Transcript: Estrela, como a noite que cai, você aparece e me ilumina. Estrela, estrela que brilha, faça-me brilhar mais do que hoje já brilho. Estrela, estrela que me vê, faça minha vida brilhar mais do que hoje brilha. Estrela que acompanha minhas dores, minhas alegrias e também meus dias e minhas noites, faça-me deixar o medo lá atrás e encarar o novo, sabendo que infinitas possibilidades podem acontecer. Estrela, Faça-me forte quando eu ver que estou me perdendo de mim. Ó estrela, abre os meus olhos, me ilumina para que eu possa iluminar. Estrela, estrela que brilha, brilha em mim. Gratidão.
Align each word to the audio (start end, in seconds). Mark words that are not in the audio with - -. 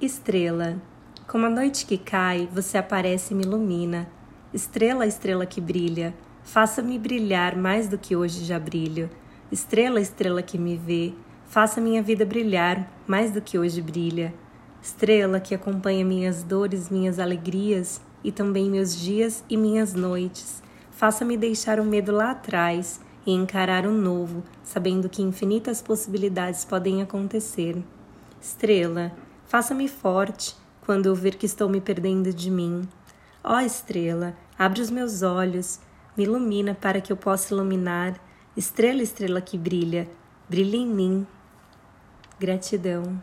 Estrela, 0.00 0.80
como 1.28 1.44
a 1.44 1.50
noite 1.50 1.84
que 1.84 1.98
cai, 1.98 2.48
você 2.50 2.78
aparece 2.78 3.34
e 3.34 3.36
me 3.36 3.42
ilumina. 3.42 4.08
Estrela, 4.50 5.06
estrela 5.06 5.44
que 5.44 5.60
brilha, 5.60 6.14
faça-me 6.42 6.98
brilhar 6.98 7.54
mais 7.54 7.86
do 7.86 7.98
que 7.98 8.16
hoje 8.16 8.46
já 8.46 8.58
brilho. 8.58 9.10
Estrela, 9.52 10.00
estrela 10.00 10.40
que 10.40 10.56
me 10.56 10.74
vê, 10.74 11.12
faça 11.44 11.82
minha 11.82 12.02
vida 12.02 12.24
brilhar 12.24 12.90
mais 13.06 13.30
do 13.30 13.42
que 13.42 13.58
hoje 13.58 13.82
brilha. 13.82 14.32
Estrela 14.80 15.38
que 15.38 15.54
acompanha 15.54 16.02
minhas 16.02 16.42
dores, 16.42 16.88
minhas 16.88 17.18
alegrias 17.18 18.00
e 18.24 18.32
também 18.32 18.70
meus 18.70 18.96
dias 18.96 19.44
e 19.50 19.56
minhas 19.58 19.92
noites, 19.92 20.62
faça-me 20.90 21.36
deixar 21.36 21.78
o 21.78 21.84
medo 21.84 22.10
lá 22.10 22.30
atrás 22.30 23.02
e 23.26 23.32
encarar 23.32 23.84
o 23.84 23.92
novo, 23.92 24.42
sabendo 24.64 25.10
que 25.10 25.20
infinitas 25.20 25.82
possibilidades 25.82 26.64
podem 26.64 27.02
acontecer. 27.02 27.76
Estrela, 28.40 29.12
Faça-me 29.50 29.88
forte 29.88 30.54
quando 30.86 31.06
eu 31.06 31.14
ver 31.16 31.34
que 31.34 31.44
estou 31.44 31.68
me 31.68 31.80
perdendo 31.80 32.32
de 32.32 32.48
mim. 32.48 32.88
Ó 33.42 33.58
estrela, 33.58 34.36
abre 34.56 34.80
os 34.80 34.90
meus 34.90 35.22
olhos, 35.22 35.80
me 36.16 36.22
ilumina 36.22 36.72
para 36.72 37.00
que 37.00 37.12
eu 37.12 37.16
possa 37.16 37.52
iluminar. 37.52 38.14
Estrela, 38.56 39.02
estrela 39.02 39.40
que 39.40 39.58
brilha, 39.58 40.08
brilha 40.48 40.76
em 40.76 40.86
mim. 40.86 41.26
Gratidão. 42.38 43.20